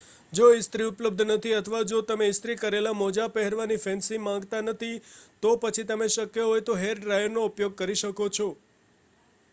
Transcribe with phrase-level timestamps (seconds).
[0.33, 4.97] જો ઇસ્ત્રી ઉપલબ્ધ નથી અથવા જો તમે ઇસ્ત્રી કરેલ મોજાં પહેરવાની ફેન્સી માંગતા નથી
[5.43, 8.47] તો પછી તમે શક્ય હોય તો હેરડ્રાયરનો ઉપયોગ કરી શકો છો